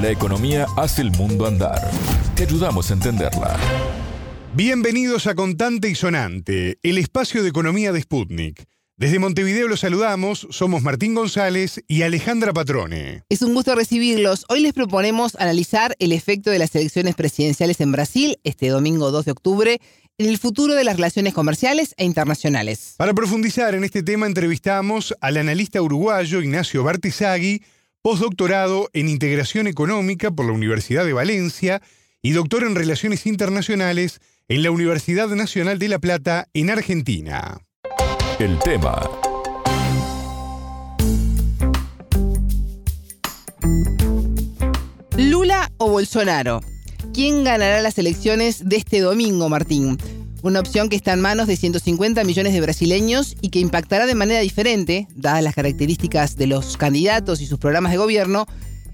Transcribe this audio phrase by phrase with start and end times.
[0.00, 1.90] La economía hace el mundo andar.
[2.36, 3.56] Te ayudamos a entenderla.
[4.54, 8.64] Bienvenidos a Contante y Sonante, el espacio de economía de Sputnik.
[8.96, 13.24] Desde Montevideo los saludamos, somos Martín González y Alejandra Patrone.
[13.28, 14.44] Es un gusto recibirlos.
[14.48, 19.24] Hoy les proponemos analizar el efecto de las elecciones presidenciales en Brasil este domingo 2
[19.24, 19.80] de octubre
[20.18, 22.94] en el futuro de las relaciones comerciales e internacionales.
[22.98, 27.62] Para profundizar en este tema entrevistamos al analista uruguayo Ignacio Bartizagui,
[28.08, 31.82] postdoctorado en Integración Económica por la Universidad de Valencia
[32.22, 37.60] y doctor en Relaciones Internacionales en la Universidad Nacional de La Plata en Argentina.
[38.38, 39.10] El tema.
[45.18, 46.62] Lula o Bolsonaro.
[47.12, 49.98] ¿Quién ganará las elecciones de este domingo, Martín?
[50.42, 54.14] Una opción que está en manos de 150 millones de brasileños y que impactará de
[54.14, 58.46] manera diferente, dadas las características de los candidatos y sus programas de gobierno,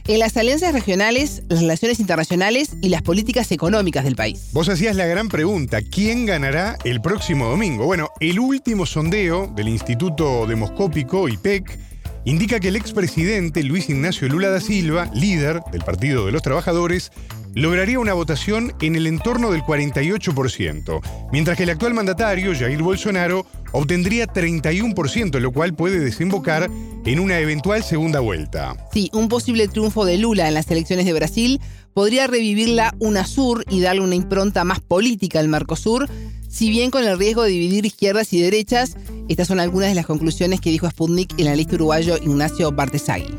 [0.06, 4.50] en las alianzas regionales, las relaciones internacionales y las políticas económicas del país.
[4.52, 7.84] Vos hacías la gran pregunta, ¿quién ganará el próximo domingo?
[7.84, 11.78] Bueno, el último sondeo del Instituto Demoscópico, IPEC,
[12.24, 17.12] indica que el expresidente Luis Ignacio Lula da Silva, líder del Partido de los Trabajadores,
[17.54, 21.00] lograría una votación en el entorno del 48%,
[21.32, 26.70] mientras que el actual mandatario, Jair Bolsonaro, obtendría 31%, lo cual puede desembocar
[27.04, 28.76] en una eventual segunda vuelta.
[28.92, 31.60] Sí, un posible triunfo de Lula en las elecciones de Brasil
[31.92, 36.08] podría revivir la UNASUR y darle una impronta más política al Mercosur,
[36.48, 38.96] si bien con el riesgo de dividir izquierdas y derechas,
[39.28, 43.34] estas son algunas de las conclusiones que dijo Sputnik el analista uruguayo Ignacio Bartesagui.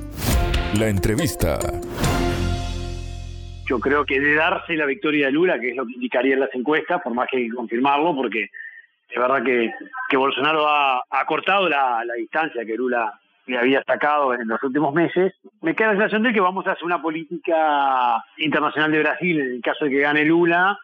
[0.74, 1.60] La entrevista.
[3.68, 6.54] Yo creo que de darse la victoria de Lula, que es lo que indicarían las
[6.54, 8.50] encuestas, por más que confirmarlo, porque
[9.10, 14.62] es verdad que Bolsonaro ha, cortado la, distancia que Lula le había sacado en los
[14.64, 19.00] últimos meses, me queda la sensación de que vamos a hacer una política internacional de
[19.00, 20.78] Brasil, en el caso de que gane Lula,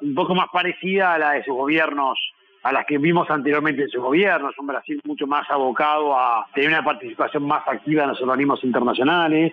[0.00, 2.18] un poco más parecida a la de sus gobiernos,
[2.62, 6.70] a las que vimos anteriormente en sus gobiernos, un Brasil mucho más abocado a tener
[6.70, 9.52] una participación más activa en los organismos internacionales,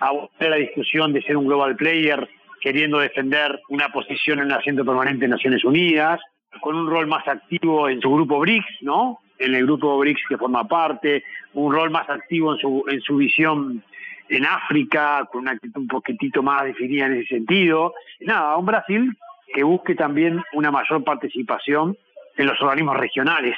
[0.00, 2.28] a la discusión de ser un global player
[2.60, 6.20] queriendo defender una posición en el asiento permanente en Naciones Unidas,
[6.60, 9.20] con un rol más activo en su grupo BRICS, ¿no?
[9.38, 11.22] En el grupo BRICS que forma parte,
[11.54, 13.82] un rol más activo en su, en su visión
[14.28, 17.94] en África, con una actitud un poquitito más definida en ese sentido.
[18.20, 19.16] Nada, un Brasil
[19.54, 21.96] que busque también una mayor participación
[22.36, 23.56] en los organismos regionales,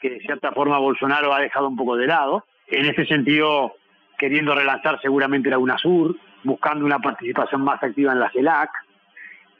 [0.00, 2.44] que de cierta forma Bolsonaro ha dejado un poco de lado.
[2.68, 3.74] En ese sentido,
[4.20, 6.14] queriendo relanzar seguramente la UNASUR,
[6.44, 8.70] buscando una participación más activa en la CELAC,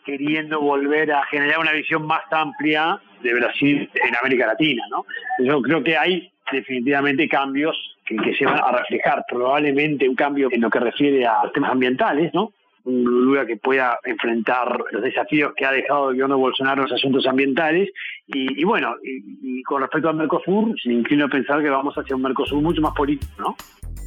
[0.04, 4.84] queriendo volver a generar una visión más amplia de Brasil en América Latina.
[4.91, 5.06] ¿no?
[5.43, 10.60] Yo creo que hay definitivamente cambios que, se van a reflejar, probablemente un cambio en
[10.60, 12.53] lo que refiere a temas ambientales, ¿no?
[12.84, 16.88] un Lula que pueda enfrentar los desafíos que ha dejado el gobierno de Bolsonaro en
[16.88, 17.91] los asuntos ambientales.
[18.27, 22.22] Y, bueno, y, con respecto al Mercosur, se inclino a pensar que vamos hacia un
[22.22, 23.56] Mercosur mucho más político, ¿no?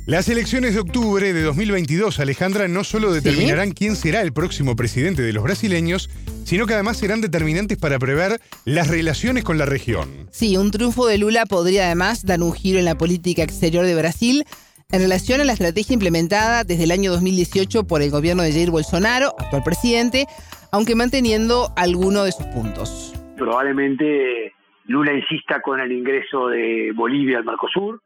[0.06, 5.22] Las elecciones de octubre de 2022, Alejandra, no solo determinarán quién será el próximo presidente
[5.22, 6.10] de los brasileños,
[6.44, 10.28] sino que además serán determinantes para prever las relaciones con la región.
[10.30, 13.96] Sí, un triunfo de Lula podría además dar un giro en la política exterior de
[13.96, 14.44] Brasil
[14.92, 18.72] en relación a la estrategia implementada desde el año 2018 por el gobierno de Jair
[18.72, 20.26] Bolsonaro, actual presidente,
[20.74, 23.14] aunque manteniendo algunos de sus puntos.
[23.38, 24.52] Probablemente
[24.84, 28.02] Lula insista con el ingreso de Bolivia al Mercosur,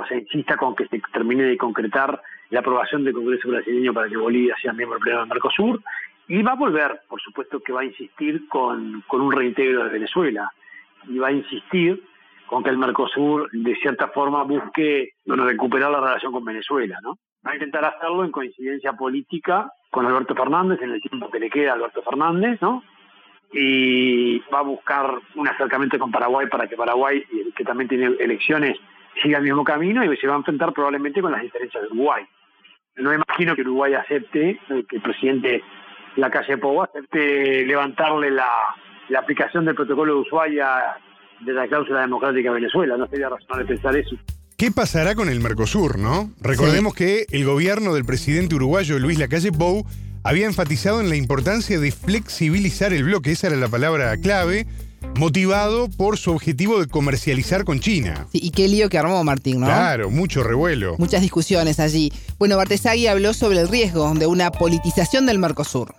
[0.00, 2.20] o sea, insista con que se termine de concretar
[2.50, 5.82] la aprobación del Congreso brasileño para que Bolivia sea miembro pleno del Mercosur,
[6.28, 9.90] y va a volver, por supuesto que va a insistir con, con un reintegro de
[9.90, 10.50] Venezuela,
[11.06, 12.02] y va a insistir
[12.46, 17.18] con que el Mercosur de cierta forma busque bueno, recuperar la relación con Venezuela, ¿no?
[17.46, 21.50] Va a intentar hacerlo en coincidencia política con Alberto Fernández, en el tiempo que le
[21.50, 22.82] queda a Alberto Fernández, ¿no?
[23.52, 27.22] Y va a buscar un acercamiento con Paraguay para que Paraguay,
[27.54, 28.78] que también tiene elecciones,
[29.22, 32.24] siga el mismo camino y se va a enfrentar probablemente con las diferencias de Uruguay.
[32.96, 35.62] No imagino que Uruguay acepte, eh, que el presidente
[36.16, 38.48] la calle Pou acepte levantarle la,
[39.08, 40.98] la aplicación del protocolo de Ushuaia
[41.40, 42.96] de la cláusula democrática de Venezuela.
[42.96, 44.16] No sería razonable pensar eso.
[44.56, 46.32] ¿Qué pasará con el Mercosur, no?
[46.40, 49.86] Recordemos que el gobierno del presidente uruguayo Luis Lacalle Pou
[50.24, 54.66] había enfatizado en la importancia de flexibilizar el bloque, esa era la palabra clave,
[55.16, 58.26] motivado por su objetivo de comercializar con China.
[58.30, 59.66] Sí, y qué lío que armó Martín, ¿no?
[59.66, 60.96] Claro, mucho revuelo.
[60.98, 62.12] Muchas discusiones allí.
[62.38, 65.94] Bueno, Bartesagui habló sobre el riesgo de una politización del Mercosur.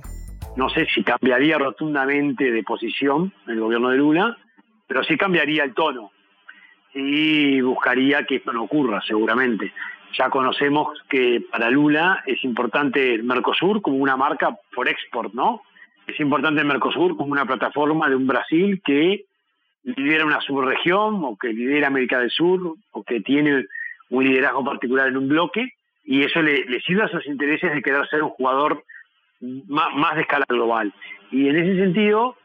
[0.56, 4.38] No sé si cambiaría rotundamente de posición el gobierno de Lula,
[4.88, 6.12] pero sí cambiaría el tono
[6.94, 9.72] y buscaría que esto no ocurra, seguramente.
[10.18, 15.62] ya conocemos que para Lula es importante el Mercosur como una marca por export, ¿no?
[16.10, 19.26] Es importante el Mercosur como una plataforma de un Brasil que
[19.84, 23.66] lidera una subregión o que lidera América del Sur o que tiene
[24.10, 25.74] un liderazgo particular en un bloque
[26.04, 28.84] y eso le, sirve a sus intereses de querer ser un jugador
[29.40, 30.92] más, más de escala global.
[31.32, 32.36] Y en ese sentido,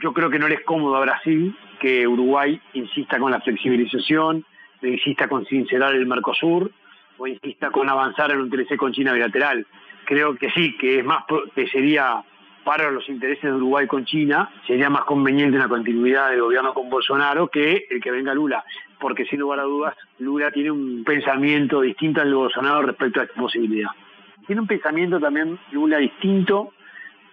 [0.00, 4.46] yo creo que no le es cómodo a Brasil que Uruguay insista con la flexibilización,
[4.80, 6.72] insista con sincerar el Mercosur
[7.18, 9.66] o insista con avanzar en un TLC con China bilateral.
[10.06, 12.24] Creo que sí, que es más que sería
[12.64, 16.88] para los intereses de Uruguay con China, sería más conveniente una continuidad de gobierno con
[16.88, 18.64] Bolsonaro que el que venga Lula,
[19.00, 23.24] porque sin lugar a dudas Lula tiene un pensamiento distinto al de Bolsonaro respecto a
[23.24, 23.90] esta posibilidad.
[24.46, 26.72] Tiene un pensamiento también Lula distinto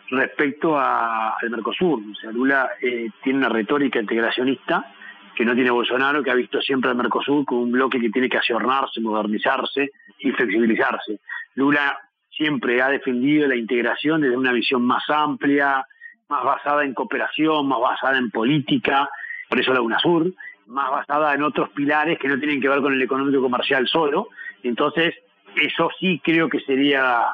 [0.09, 2.01] respecto al Mercosur.
[2.11, 4.91] O sea, Lula eh, tiene una retórica integracionista
[5.35, 8.27] que no tiene Bolsonaro, que ha visto siempre al Mercosur como un bloque que tiene
[8.27, 11.19] que ayornarse, modernizarse y flexibilizarse.
[11.55, 11.97] Lula
[12.39, 15.85] siempre ha defendido la integración desde una visión más amplia,
[16.29, 19.09] más basada en cooperación, más basada en política,
[19.49, 20.33] por eso la UNASUR,
[20.67, 24.29] más basada en otros pilares que no tienen que ver con el económico comercial solo.
[24.63, 25.15] Entonces,
[25.61, 27.25] eso sí creo que sería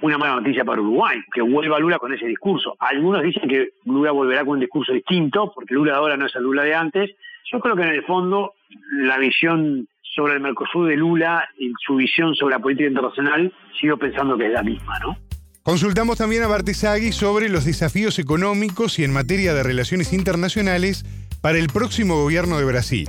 [0.00, 2.74] una mala noticia para Uruguay, que vuelva Lula con ese discurso.
[2.80, 6.42] Algunos dicen que Lula volverá con un discurso distinto, porque Lula ahora no es el
[6.42, 7.10] Lula de antes.
[7.52, 8.54] Yo creo que en el fondo
[8.90, 13.98] la visión sobre el Mercosur de Lula y su visión sobre la política internacional, sigo
[13.98, 15.16] pensando que es la misma, ¿no?
[15.62, 21.04] Consultamos también a Bartesagui sobre los desafíos económicos y en materia de relaciones internacionales
[21.42, 23.08] para el próximo gobierno de Brasil.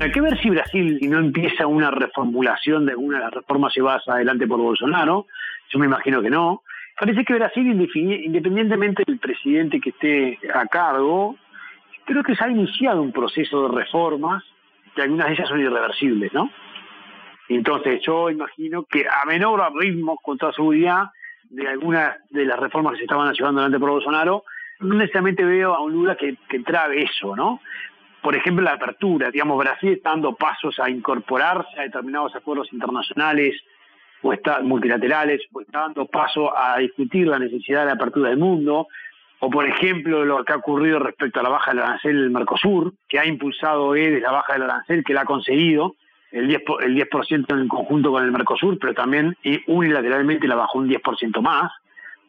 [0.00, 4.02] Hay que ver si Brasil no empieza una reformulación de alguna de las reformas llevadas
[4.08, 5.26] adelante por Bolsonaro,
[5.70, 6.62] yo me imagino que no.
[6.98, 11.36] Parece que Brasil, independientemente del presidente que esté a cargo,
[12.06, 14.42] creo que se ha iniciado un proceso de reformas,
[14.94, 16.50] que algunas de ellas son irreversibles, ¿no?
[17.48, 21.10] Entonces yo imagino que a menor ritmo, con toda seguridad,
[21.44, 24.44] de algunas de las reformas que se estaban llevando adelante por Bolsonaro,
[24.80, 27.60] no necesariamente veo a un Lula que, que trabe eso, ¿no?
[28.22, 33.56] Por ejemplo, la apertura, digamos, Brasil está dando pasos a incorporarse a determinados acuerdos internacionales,
[34.22, 38.38] o está, multilaterales, o está dando paso a discutir la necesidad de la apertura del
[38.38, 38.88] mundo,
[39.40, 42.94] o por ejemplo lo que ha ocurrido respecto a la baja del arancel del Mercosur,
[43.08, 45.96] que ha impulsado él la baja del arancel, que la ha conseguido,
[46.30, 47.08] el 10%, el 10
[47.48, 51.72] en conjunto con el Mercosur, pero también unilateralmente la bajó un 10% más.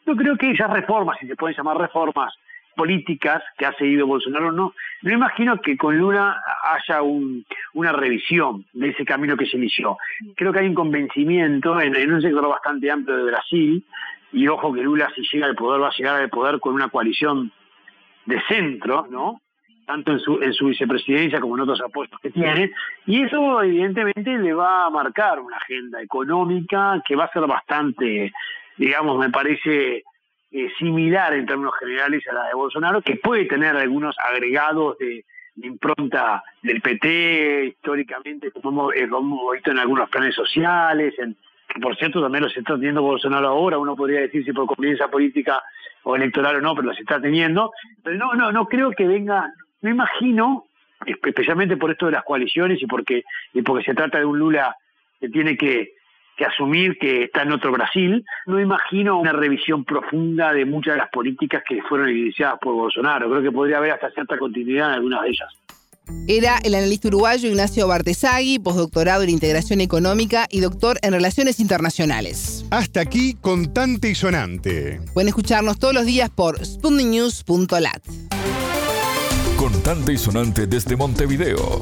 [0.06, 2.34] Yo creo que esas reformas, si se pueden llamar reformas,
[2.76, 8.66] políticas que ha seguido Bolsonaro, no, no imagino que con Lula haya un, una revisión
[8.74, 9.98] de ese camino que se inició.
[10.36, 13.86] Creo que hay un convencimiento en, un sector bastante amplio de Brasil,
[14.32, 16.90] y ojo que Lula si llega al poder va a llegar al poder con una
[16.90, 17.52] coalición
[18.26, 19.42] de centro, ¿no?
[19.86, 22.72] tanto en su, en su vicepresidencia como en otros apuestos que tiene,
[23.06, 28.32] y eso evidentemente le va a marcar una agenda económica que va a ser bastante,
[28.78, 30.04] digamos, me parece
[30.52, 35.26] eh, similar en términos generales a la de Bolsonaro, que puede tener algunos agregados de,
[35.62, 41.36] impronta del PT históricamente, como hemos, visto en algunos planes sociales, en,
[41.74, 45.08] que por cierto también los está teniendo Bolsonaro ahora, uno podría decir si por conveniencia
[45.08, 45.64] política
[46.04, 47.72] o electoral o no, pero los está teniendo.
[48.04, 49.52] Pero no, no, no creo que venga,
[49.82, 50.66] no imagino,
[51.06, 53.24] especialmente por esto de las coaliciones y porque,
[53.54, 54.76] y porque se trata de un Lula
[55.20, 55.94] que tiene que
[56.42, 58.26] que asumir que está en otro Brasil.
[58.46, 63.30] No imagino una revisión profunda de muchas de las políticas que fueron iniciadas por Bolsonaro.
[63.30, 65.50] Creo que podría haber hasta cierta continuidad en algunas de ellas.
[66.28, 72.66] Era el analista uruguayo Ignacio Bartesagui, postdoctorado en integración económica y doctor en relaciones internacionales.
[72.70, 75.02] Hasta aquí, contante y sonante.
[75.14, 78.04] Pueden escucharnos todos los días por sputniknews.lat.
[79.58, 81.82] Contante y sonante desde Montevideo.